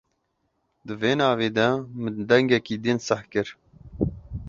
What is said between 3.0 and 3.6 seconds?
seh kir.